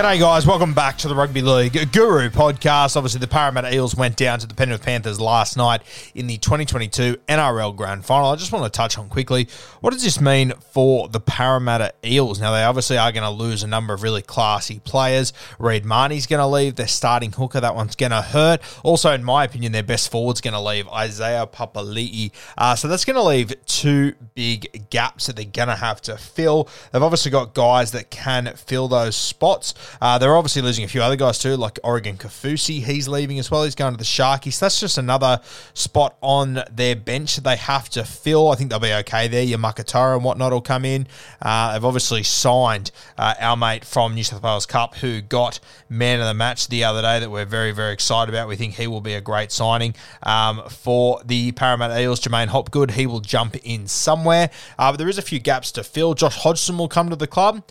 [0.00, 0.46] G'day, guys.
[0.46, 2.96] Welcome back to the Rugby League Guru podcast.
[2.96, 5.82] Obviously, the Parramatta Eels went down to the Penrith Panthers last night
[6.14, 8.30] in the 2022 NRL Grand Final.
[8.30, 9.46] I just want to touch on quickly
[9.80, 12.40] what does this mean for the Parramatta Eels?
[12.40, 15.32] Now, they obviously are going to lose a number of really classy players.
[15.58, 16.76] Reed Mahoney's going to leave.
[16.76, 18.60] Their starting hooker, that one's going to hurt.
[18.82, 22.30] Also, in my opinion, their best forward's going to leave, Isaiah Papali'i.
[22.58, 26.16] Uh, so that's going to leave two big gaps that they're going to have to
[26.18, 26.68] fill.
[26.92, 29.72] They've obviously got guys that can fill those spots.
[30.00, 32.82] Uh, they're obviously losing a few other guys too, like Oregon Kaufusi.
[32.82, 33.64] He's leaving as well.
[33.64, 34.58] He's going to the Sharkies.
[34.58, 35.40] That's just another
[35.74, 38.50] spot on their bench that they have to fill.
[38.50, 39.42] I think they'll be okay there.
[39.42, 41.06] Your Makatoa and whatnot will come in.
[41.40, 46.20] Uh, they've obviously signed uh, our mate from New South Wales Cup who got man
[46.20, 48.48] of the match the other day that we're very, very excited about.
[48.48, 52.20] We think he will be a great signing um, for the Parramatta Eels.
[52.20, 54.50] J'maine Hopgood, he will jump in somewhere.
[54.78, 56.14] Uh, but there is a few gaps to fill.
[56.14, 57.62] Josh Hodgson will come to the club.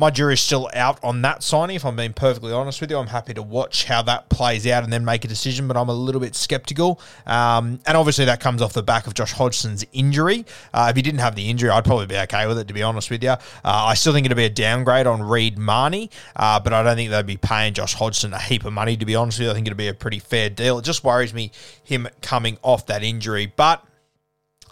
[0.00, 2.98] My jury's still out on that signing, if I'm being perfectly honest with you.
[2.98, 5.88] I'm happy to watch how that plays out and then make a decision, but I'm
[5.88, 7.00] a little bit skeptical.
[7.26, 10.46] Um, and obviously, that comes off the back of Josh Hodgson's injury.
[10.72, 12.82] Uh, if he didn't have the injury, I'd probably be okay with it, to be
[12.84, 13.30] honest with you.
[13.30, 16.94] Uh, I still think it'd be a downgrade on Reed Mahoney, uh, but I don't
[16.94, 19.50] think they'd be paying Josh Hodgson a heap of money, to be honest with you.
[19.50, 20.78] I think it'd be a pretty fair deal.
[20.78, 21.50] It just worries me
[21.82, 23.52] him coming off that injury.
[23.56, 23.84] But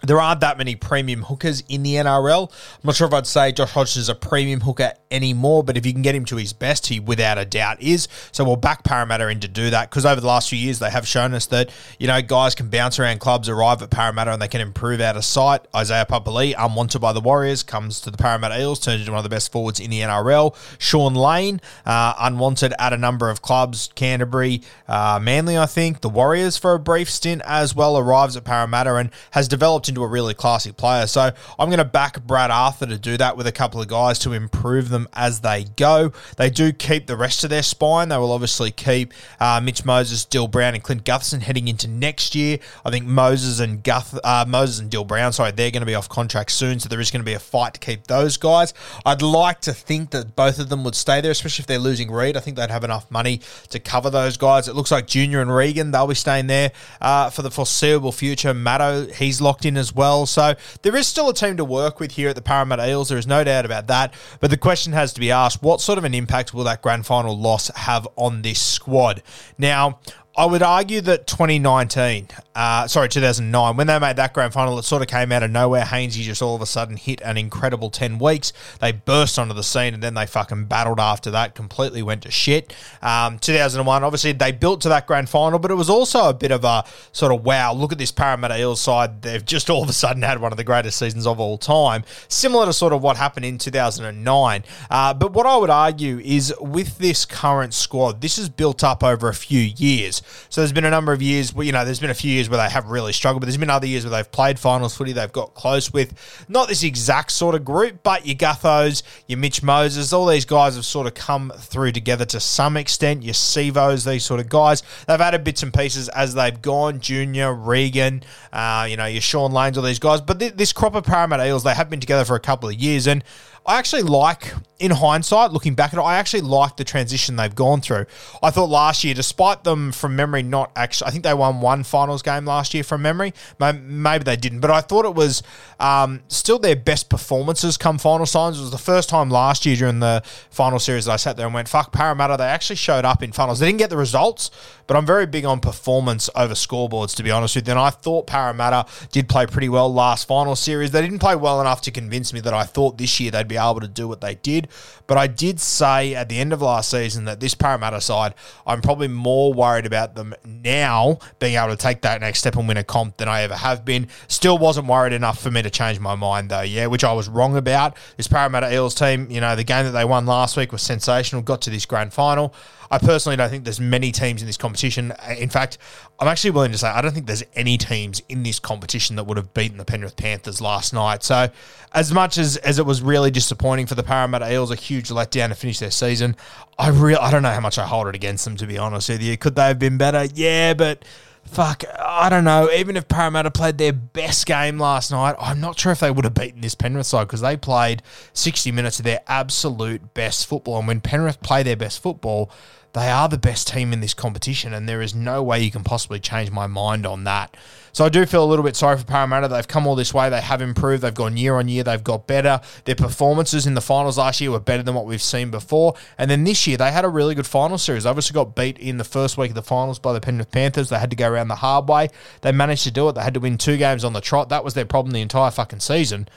[0.03, 2.51] there aren't that many premium hookers in the NRL.
[2.51, 5.85] I'm not sure if I'd say Josh Hodgson is a premium hooker anymore, but if
[5.85, 8.07] you can get him to his best, he without a doubt is.
[8.31, 10.89] So we'll back Parramatta in to do that because over the last few years, they
[10.89, 11.69] have shown us that,
[11.99, 15.17] you know, guys can bounce around clubs, arrive at Parramatta, and they can improve out
[15.17, 15.61] of sight.
[15.75, 19.23] Isaiah Papali'i, unwanted by the Warriors, comes to the Parramatta Eels, turns into one of
[19.23, 20.55] the best forwards in the NRL.
[20.79, 26.09] Shaun Lane, uh, unwanted at a number of clubs, Canterbury, uh, Manly, I think, the
[26.09, 30.07] Warriors for a brief stint as well, arrives at Parramatta and has developed into a
[30.07, 31.07] really classy player.
[31.07, 34.19] So I'm going to back Brad Arthur to do that with a couple of guys
[34.19, 36.11] to improve them as they go.
[36.37, 38.09] They do keep the rest of their spine.
[38.09, 42.35] They will obviously keep uh, Mitch Moses, Dill Brown, and Clint Gutherson heading into next
[42.35, 42.59] year.
[42.85, 45.95] I think Moses and Guth, uh, Moses and Dill Brown, sorry, they're going to be
[45.95, 48.73] off contract soon, so there is going to be a fight to keep those guys.
[49.05, 52.11] I'd like to think that both of them would stay there, especially if they're losing
[52.11, 52.37] Reed.
[52.37, 54.67] I think they'd have enough money to cover those guys.
[54.67, 56.71] It looks like Junior and Regan, they'll be staying there
[57.01, 58.53] uh, for the foreseeable future.
[58.53, 60.25] Matto, he's locked in as well.
[60.25, 63.09] So there is still a team to work with here at the Parramatta Eels.
[63.09, 64.13] There is no doubt about that.
[64.39, 67.05] But the question has to be asked what sort of an impact will that grand
[67.05, 69.23] final loss have on this squad?
[69.57, 69.99] Now,
[70.37, 74.83] I would argue that 2019, uh, sorry, 2009, when they made that grand final, it
[74.83, 75.81] sort of came out of nowhere.
[75.81, 78.53] Hainsey just all of a sudden hit an incredible 10 weeks.
[78.79, 82.29] They burst onto the scene and then they fucking battled after that, completely went to
[82.29, 82.71] shit.
[83.01, 86.51] Um, 2001, obviously, they built to that grand final, but it was also a bit
[86.51, 89.23] of a sort of wow, look at this Parramatta Eels side.
[89.23, 92.03] They've just all of a sudden had one of the greatest seasons of all time,
[92.27, 94.63] similar to sort of what happened in 2009.
[94.91, 99.03] Uh, but what I would argue is with this current squad, this is built up
[99.03, 100.21] over a few years.
[100.49, 102.49] So there's been a number of years where, you know, there's been a few years
[102.49, 105.13] where they have really struggled, but there's been other years where they've played finals footy,
[105.13, 109.63] they've got close with not this exact sort of group, but your Guthos, your Mitch
[109.63, 113.23] Moses, all these guys have sort of come through together to some extent.
[113.23, 114.83] Your Sivos, these sort of guys.
[115.07, 116.99] They've added bits and pieces as they've gone.
[116.99, 120.21] Junior, Regan, uh, you know, your Shaun Lanes, all these guys.
[120.21, 122.75] But th- this crop of Parramatta Eels, they have been together for a couple of
[122.75, 123.07] years.
[123.07, 123.23] And
[123.67, 127.53] I actually like, in hindsight, looking back at it, I actually like the transition they've
[127.53, 128.05] gone through.
[128.41, 131.83] I thought last year, despite them from memory not actually, I think they won one
[131.83, 133.33] finals game last year from memory.
[133.59, 135.43] Maybe they didn't, but I thought it was
[135.81, 138.57] um, still their best performances come final signs.
[138.57, 141.45] It was the first time last year during the final series that I sat there
[141.45, 143.59] and went, fuck, Parramatta, they actually showed up in finals.
[143.59, 144.49] They didn't get the results,
[144.85, 147.71] but I'm very big on performance over scoreboards, to be honest with you.
[147.71, 150.91] And I thought Parramatta did play pretty well last final series.
[150.91, 153.56] They didn't play well enough to convince me that I thought this year they'd be
[153.57, 154.67] able to do what they did.
[155.07, 158.33] But I did say at the end of last season that this Parramatta side,
[158.65, 162.67] I'm probably more worried about them now being able to take that next step and
[162.67, 164.07] win a comp than I ever have been.
[164.27, 167.29] Still wasn't worried enough for me to change my mind though, yeah, which I was
[167.29, 167.97] wrong about.
[168.17, 171.41] This Parramatta Eels team, you know, the game that they won last week was sensational,
[171.41, 172.53] got to this grand final.
[172.89, 175.13] I personally don't think there's many teams in this competition.
[175.37, 175.77] In fact,
[176.19, 179.25] I'm actually willing to say I don't think there's any teams in this competition that
[179.25, 181.23] would have beaten the Penrith Panthers last night.
[181.23, 181.49] So,
[181.93, 185.49] as much as, as it was really disappointing for the Parramatta Eels, a huge letdown
[185.49, 186.35] to finish their season,
[186.77, 189.09] I real I don't know how much I hold it against them to be honest
[189.09, 189.37] with you.
[189.37, 190.25] Could they have been better?
[190.33, 191.03] Yeah, but
[191.47, 192.69] fuck, I don't know.
[192.71, 196.25] Even if Parramatta played their best game last night, I'm not sure if they would
[196.25, 198.03] have beaten this Penrith side because they played
[198.33, 200.79] 60 minutes of their absolute best football.
[200.79, 202.51] And when Penrith play their best football,
[202.97, 205.83] they are the best team in this competition, and there is no way you can
[205.83, 207.55] possibly change my mind on that.
[207.93, 209.47] So I do feel a little bit sorry for Parramatta.
[209.47, 210.29] They've come all this way.
[210.29, 211.01] They have improved.
[211.01, 211.83] They've gone year on year.
[211.83, 212.61] They've got better.
[212.85, 215.95] Their performances in the finals last year were better than what we've seen before.
[216.17, 218.03] And then this year, they had a really good final series.
[218.03, 220.89] They obviously got beat in the first week of the finals by the Penrith Panthers.
[220.89, 222.09] They had to go around the hard way.
[222.41, 223.13] They managed to do it.
[223.13, 224.49] They had to win two games on the trot.
[224.49, 226.27] That was their problem the entire fucking season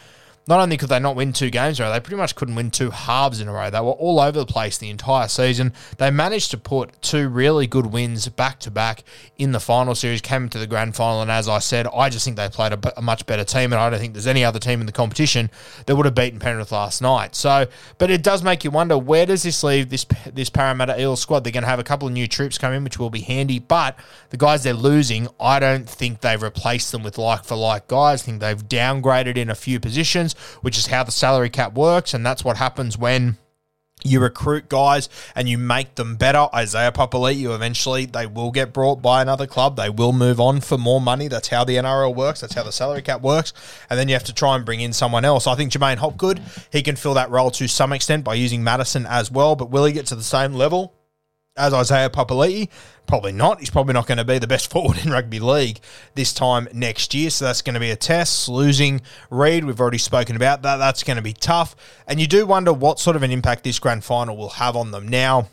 [0.46, 2.54] not only could they not win two games in a row, they pretty much couldn't
[2.54, 3.70] win two halves in a row.
[3.70, 5.72] They were all over the place the entire season.
[5.98, 9.04] They managed to put two really good wins back to back
[9.38, 12.24] in the final series, came into the grand final, and as I said, I just
[12.24, 14.58] think they played a, a, much better team, and I don't think there's any other
[14.58, 15.50] team in the competition
[15.86, 17.36] that would have beaten Penrith last night.
[17.36, 17.66] So,
[17.98, 21.44] but it does make you wonder where does this leave this this Parramatta Eels squad?
[21.44, 23.58] They're going to have a couple of new troops come in, which will be handy,
[23.58, 23.96] but
[24.30, 28.22] the guys they're losing, I don't think they've replaced them with like for like guys.
[28.22, 30.29] I think they've downgraded in a few positions
[30.60, 32.14] which is how the salary cap works.
[32.14, 33.36] And that's what happens when
[34.04, 36.48] you recruit guys and you make them better.
[36.54, 39.76] Isaiah Papali'i, eventually they will get brought by another club.
[39.76, 41.28] They will move on for more money.
[41.28, 42.40] That's how the NRL works.
[42.40, 43.52] That's how the salary cap works.
[43.88, 45.46] And then you have to try and bring in someone else.
[45.46, 46.40] I think J'maine Hopgood,
[46.72, 49.56] he can fill that role to some extent by using Matterson as well.
[49.56, 50.94] But will he get to the same level?
[51.56, 52.68] As Isaiah Papali'i?
[53.06, 53.58] Probably not.
[53.58, 55.80] He's probably not going to be the best forward in rugby league
[56.14, 57.28] this time next year.
[57.30, 58.48] So that's going to be a test.
[58.48, 59.00] Losing
[59.30, 60.76] Reed, we've already spoken about that.
[60.76, 61.74] That's going to be tough.
[62.06, 64.92] And you do wonder what sort of an impact this grand final will have on
[64.92, 65.08] them.
[65.08, 65.48] Now,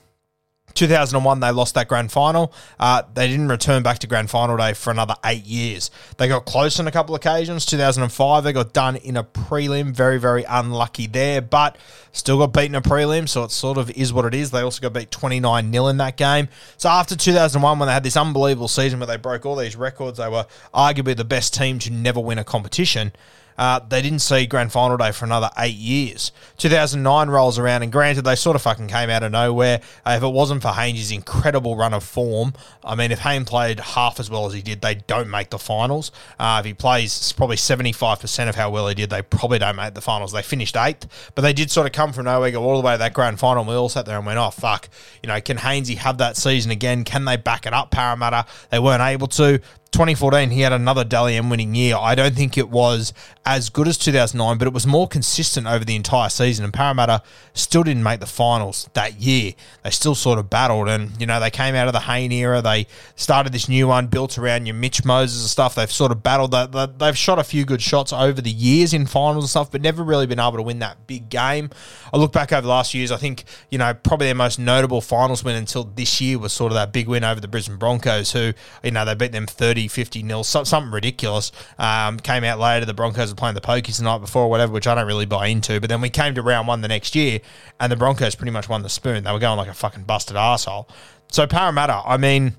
[0.78, 2.54] 2001, they lost that grand final.
[2.80, 5.92] Uh, they didn't return back to grand final day for another eight years.
[6.18, 7.66] They got close on a couple of occasions.
[7.66, 9.92] 2005, they got done in a prelim.
[9.92, 11.78] Very, very unlucky there, but
[12.12, 14.52] still got beaten in a prelim, so it sort of is what it is.
[14.52, 16.48] They also got beat 29 0 in that game.
[16.78, 20.18] So after 2001, when they had this unbelievable season where they broke all these records,
[20.18, 23.12] they were arguably the best team to never win a competition.
[23.58, 26.32] Uh, they didn't see grand final day for another eight years.
[26.58, 29.82] 2009 rolls around, and granted, they sort of fucking came out of nowhere.
[30.06, 32.54] Uh, if it wasn't for Hayne's incredible run of form,
[32.84, 35.60] I mean, if Haynes played half as well as he did, they don't make the
[35.60, 36.12] finals.
[36.40, 39.94] Uh, if he plays probably 75% of how well he did, they probably don't make
[39.94, 40.32] the finals.
[40.32, 42.94] They finished eighth, but they did sort of come from nowhere, go all the way
[42.94, 43.62] to that grand final.
[43.62, 44.90] And we all sat there and went, oh, fuck.
[45.24, 47.04] You know, can Hainsey have that season again?
[47.04, 48.46] Can they back it up, Parramatta?
[48.70, 49.62] They weren't able to.
[49.92, 51.96] 2014, he had another Dally M winning year.
[51.98, 53.14] I don't think it was
[53.46, 56.66] as good as 2009, but it was more consistent over the entire season.
[56.66, 59.54] And Parramatta still didn't make the finals that year.
[59.84, 60.90] They still sort of battled.
[60.90, 62.62] And, you know, they came out of the Hayne era.
[62.62, 65.76] They started this new one built around your Mitch Moses and stuff.
[65.76, 66.52] They've sort of battled.
[67.00, 70.04] They've shot a few good shots over the years in finals and stuff, but never
[70.04, 71.70] really been able to win that big game.
[72.14, 75.02] I look back over the last years, I think, you know, probably their most notable
[75.02, 78.34] finals win until this year was sort of that big win over the Brisbane Broncos,
[78.34, 78.54] who,
[78.84, 81.52] you know, they beat them 30 50 nil, something ridiculous.
[81.78, 84.72] Um, came out later, the Broncos were playing the Pokies the night before or whatever,
[84.72, 85.80] which I don't really buy into.
[85.80, 87.40] But then we came to round one the next year,
[87.80, 89.24] and the Broncos pretty much won the spoon.
[89.24, 90.90] They were going like a fucking busted asshole.
[91.30, 92.56] So Parramatta, I mean,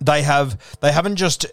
[0.00, 1.46] they have they haven't just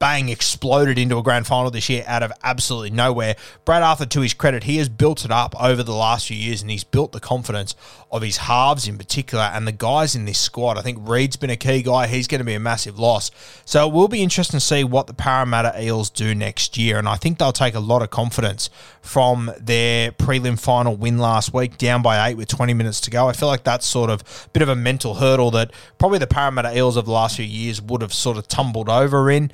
[0.00, 3.36] bang, exploded into a grand final this year out of absolutely nowhere.
[3.66, 6.62] Brad Arthur, to his credit, he has built it up over the last few years
[6.62, 7.76] and he's built the confidence
[8.10, 10.78] of his halves in particular and the guys in this squad.
[10.78, 12.06] I think Reed's been a key guy.
[12.06, 13.30] He's going to be a massive loss.
[13.66, 16.98] So it will be interesting to see what the Parramatta Eels do next year.
[16.98, 18.70] And I think they'll take a lot of confidence
[19.02, 23.28] from their prelim final win last week, down by eight with 20 minutes to go.
[23.28, 26.26] I feel like that's sort of a bit of a mental hurdle that probably the
[26.26, 29.52] Parramatta Eels of the last few years would have sort of tumbled over in.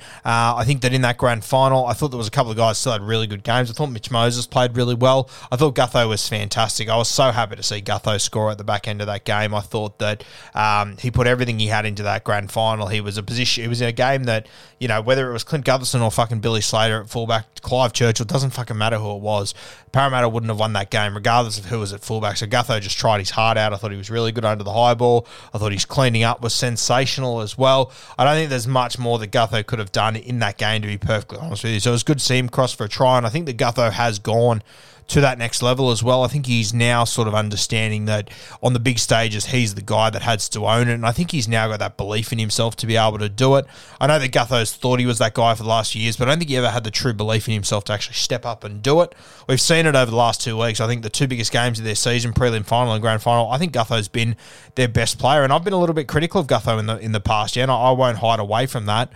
[0.57, 2.77] I think that in that grand final, I thought there was a couple of guys
[2.77, 3.69] still had really good games.
[3.69, 5.29] I thought Mitch Moses played really well.
[5.51, 6.89] I thought Gutho was fantastic.
[6.89, 9.53] I was so happy to see Gutho score at the back end of that game.
[9.53, 12.87] I thought that um, he put everything he had into that grand final.
[12.87, 13.63] He was a position.
[13.63, 14.47] It was in a game that
[14.79, 18.25] you know whether it was Clint Gutherson or fucking Billy Slater at fullback, Clive Churchill
[18.25, 19.53] doesn't fucking matter who it was.
[19.91, 22.37] Parramatta wouldn't have won that game regardless of who was at fullback.
[22.37, 23.73] So Gutho just tried his heart out.
[23.73, 25.25] I thought he was really good under the high ball.
[25.53, 27.91] I thought his cleaning up was sensational as well.
[28.17, 30.87] I don't think there's much more that Gutho could have done in that game, to
[30.87, 31.79] be perfectly honest with you.
[31.79, 33.57] So it was good to see him cross for a try, and I think that
[33.57, 34.61] Gutho has gone
[35.07, 36.23] to that next level as well.
[36.23, 38.29] I think he's now sort of understanding that
[38.61, 40.93] on the big stages, he's the guy that has to own it.
[40.93, 43.55] And I think he's now got that belief in himself to be able to do
[43.55, 43.65] it.
[44.01, 46.27] I know that Gutho's thought he was that guy for the last few years, but
[46.27, 48.63] I don't think he ever had the true belief in himself to actually step up
[48.63, 49.15] and do it.
[49.47, 50.81] We've seen it over the last two weeks.
[50.81, 53.57] I think the two biggest games of their season, prelim final and grand final, I
[53.57, 54.35] think Gutho's been
[54.75, 55.43] their best player.
[55.43, 57.63] And I've been a little bit critical of Gutho in the in the past, yeah,
[57.63, 59.09] and I, I won't hide away from that.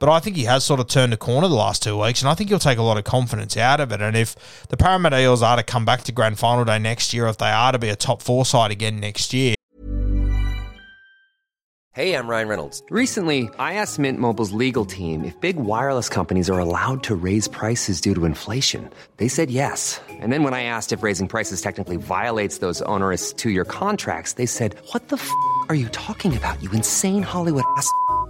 [0.00, 2.28] But I think he has sort of turned a corner the last two weeks, and
[2.30, 4.00] I think he'll take a lot of confidence out of it.
[4.00, 4.34] And if
[4.68, 7.50] the Parramatta Eels are to come back to grand final day next year, if they
[7.50, 9.54] are to be a top four side again next year,
[11.92, 12.82] Hey, I'm Ryan Reynolds.
[12.88, 17.48] Recently, I asked Mint Mobile's legal team if big wireless companies are allowed to raise
[17.48, 18.88] prices due to inflation.
[19.16, 20.00] They said yes.
[20.08, 24.34] And then when I asked if raising prices technically violates those onerous two year contracts,
[24.34, 25.30] they said, What the f
[25.68, 27.90] are you talking about, you insane Hollywood ass?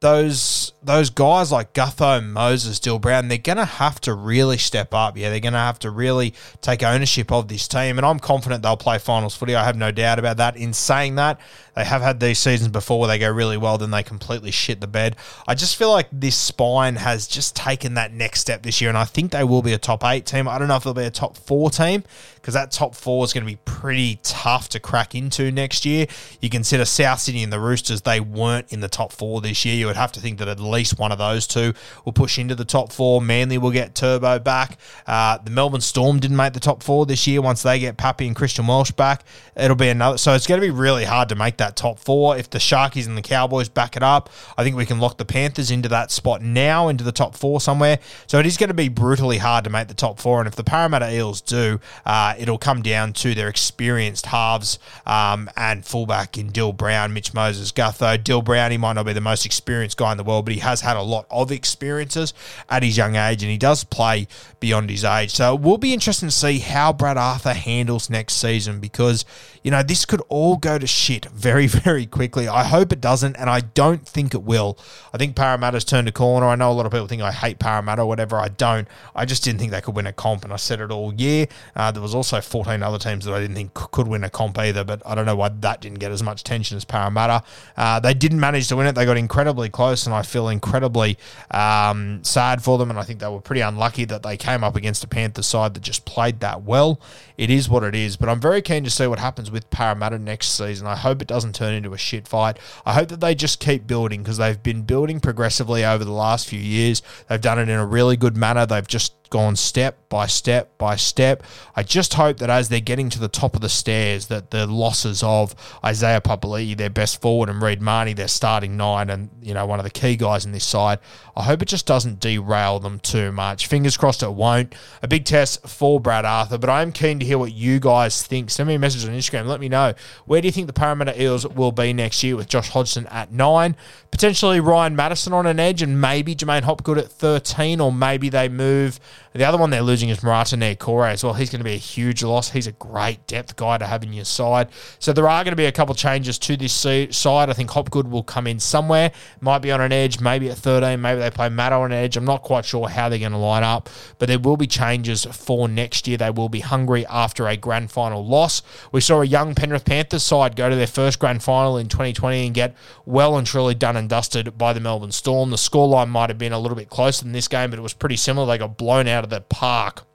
[0.00, 4.94] those those guys like Gutho, Moses, Dill Brown, they're going to have to really step
[4.94, 5.16] up.
[5.16, 7.98] Yeah, they're going to have to really take ownership of this team.
[7.98, 9.56] And I'm confident they'll play finals footy.
[9.56, 10.56] I have no doubt about that.
[10.56, 11.40] In saying that,
[11.74, 14.80] they have had these seasons before where they go really well, then they completely shit
[14.80, 15.16] the bed.
[15.46, 18.88] I just feel like this spine has just taken that next step this year.
[18.88, 20.48] And I think they will be a top eight team.
[20.48, 22.04] I don't know if they'll be a top four team
[22.36, 26.06] because that top four is going to be pretty tough to crack into next year.
[26.40, 29.74] You consider South Sydney and the Roosters, they weren't in the top four this year.
[29.74, 32.54] You would have to think that at least one of those two will push into
[32.54, 33.20] the top four.
[33.20, 34.78] Manly will get Turbo back.
[35.06, 37.42] Uh, the Melbourne Storm didn't make the top four this year.
[37.42, 39.24] Once they get Pappy and Christian Welch back,
[39.56, 40.18] it'll be another.
[40.18, 42.36] So it's going to be really hard to make that top four.
[42.36, 45.24] If the Sharkies and the Cowboys back it up, I think we can lock the
[45.24, 47.98] Panthers into that spot now, into the top four somewhere.
[48.26, 50.40] So it is going to be brutally hard to make the top four.
[50.40, 55.50] And if the Parramatta Eels do, uh, it'll come down to their experienced halves um,
[55.56, 58.22] and fullback in Dill Brown, Mitch Moses, Gutho.
[58.22, 60.60] Dill Brown, he might not be the most experienced guy in the world, but he
[60.60, 62.34] has had a lot of experiences
[62.68, 64.26] at his young age and he does play
[64.60, 65.30] beyond his age.
[65.30, 69.24] So it will be interesting to see how Brad Arthur handles next season because,
[69.62, 72.48] you know, this could all go to shit very, very quickly.
[72.48, 74.78] I hope it doesn't, and I don't think it will.
[75.12, 76.46] I think Parramatta's turned a corner.
[76.46, 78.36] I know a lot of people think I hate Parramatta or whatever.
[78.36, 78.88] I don't.
[79.14, 81.46] I just didn't think they could win a comp, and I said it all year.
[81.74, 84.58] Uh, there was also 14 other teams that I didn't think could win a comp
[84.58, 87.42] either, but I don't know why that didn't get as much attention as Parramatta.
[87.76, 88.94] Uh, they didn't manage to win it.
[88.94, 91.18] They got incredibly close, and I feel incredibly
[91.50, 94.76] um, sad for them, and I think they were pretty unlucky that they came up
[94.76, 97.00] against a Panthers side that just played that well.
[97.36, 100.18] It is what it is, but I'm very keen to see what happens with Parramatta
[100.18, 100.86] next season.
[100.86, 102.58] I hope it doesn't turn into a shit fight.
[102.86, 106.48] I hope that they just keep building because they've been building progressively over the last
[106.48, 107.02] few years.
[107.28, 108.66] They've done it in a really good manner.
[108.66, 111.42] They've just gone step by step by step.
[111.76, 114.66] I just hope that as they're getting to the top of the stairs, that the
[114.66, 115.54] losses of
[115.84, 119.78] Isaiah Papali'i, their best forward, and Reed Mahoney, their starting nine, and you know one
[119.78, 120.98] of the key guys in this side,
[121.36, 123.66] I hope it just doesn't derail them too much.
[123.66, 124.74] Fingers crossed it won't.
[125.02, 128.22] A big test for Brad Arthur, but I am keen to hear what you guys
[128.22, 128.50] think.
[128.50, 129.46] Send me a message on Instagram.
[129.46, 129.94] Let me know
[130.24, 133.32] where do you think the Parramatta Eels will be next year with Josh Hodgson at
[133.32, 133.76] nine,
[134.10, 138.48] potentially Ryan Matterson on an edge, and maybe J'maine Hopgood at thirteen, or maybe they
[138.48, 138.98] move.
[139.34, 141.34] The other one they're losing is Marata Niukore as well.
[141.34, 142.50] He's going to be a huge loss.
[142.50, 144.68] He's a great depth guy to have in your side.
[144.98, 147.50] So there are going to be a couple changes to this side.
[147.50, 149.12] I think Hopgood will come in somewhere.
[149.40, 151.00] Might be on an edge, maybe at 13.
[151.00, 152.16] Maybe they play Matt on an edge.
[152.16, 155.24] I'm not quite sure how they're going to line up, but there will be changes
[155.24, 156.16] for next year.
[156.16, 158.62] They will be hungry after a grand final loss.
[158.92, 162.46] We saw a young Penrith Panthers side go to their first grand final in 2020
[162.46, 165.50] and get well and truly done and dusted by the Melbourne Storm.
[165.50, 167.94] The scoreline might have been a little bit closer than this game, but it was
[167.94, 168.46] pretty similar.
[168.46, 170.07] They got blown out of the park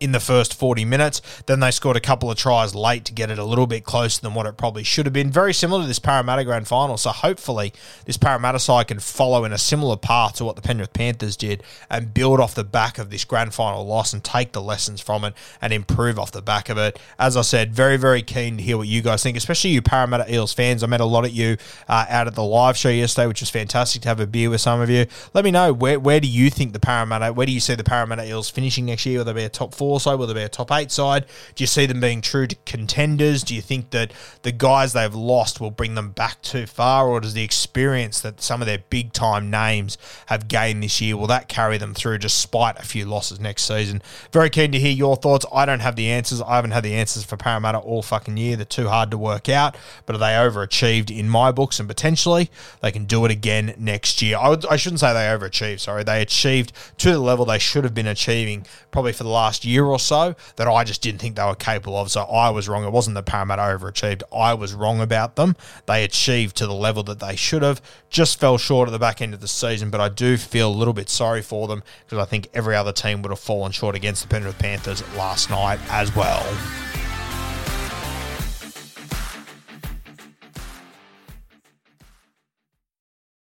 [0.00, 1.20] in the first 40 minutes.
[1.46, 4.20] Then they scored a couple of tries late to get it a little bit closer
[4.20, 5.30] than what it probably should have been.
[5.30, 6.96] Very similar to this Parramatta grand final.
[6.96, 7.74] So hopefully
[8.06, 11.62] this Parramatta side can follow in a similar path to what the Penrith Panthers did
[11.90, 15.24] and build off the back of this grand final loss and take the lessons from
[15.24, 16.98] it and improve off the back of it.
[17.18, 20.32] As I said, very, very keen to hear what you guys think, especially you Parramatta
[20.32, 20.82] Eels fans.
[20.82, 23.50] I met a lot of you uh, out at the live show yesterday, which was
[23.50, 25.04] fantastic to have a beer with some of you.
[25.34, 27.84] Let me know where, where do you think the Parramatta, where do you see the
[27.84, 29.18] Parramatta Eels finishing next year?
[29.18, 30.14] Will they be a top four side?
[30.14, 31.26] Will they be a top eight side?
[31.54, 33.42] Do you see them being true to contenders?
[33.42, 37.20] Do you think that the guys they've lost will bring them back too far, or
[37.20, 41.26] does the experience that some of their big time names have gained this year will
[41.26, 44.02] that carry them through despite a few losses next season?
[44.32, 45.46] Very keen to hear your thoughts.
[45.52, 46.40] I don't have the answers.
[46.42, 48.56] I haven't had the answers for Parramatta all fucking year.
[48.56, 51.80] They're too hard to work out, but are they overachieved in my books?
[51.80, 54.36] And potentially they can do it again next year.
[54.38, 55.80] I, would, I shouldn't say they overachieved.
[55.80, 59.64] Sorry, they achieved to the level they should have been achieving probably for the last
[59.64, 62.10] year or so that I just didn't think they were capable of.
[62.10, 62.84] So I was wrong.
[62.84, 64.22] It wasn't the Parramatta overachieved.
[64.34, 65.56] I was wrong about them.
[65.86, 67.80] They achieved to the level that they should have.
[68.08, 70.74] Just fell short at the back end of the season, but I do feel a
[70.74, 73.94] little bit sorry for them because I think every other team would have fallen short
[73.94, 76.44] against the Penrith Panthers last night as well.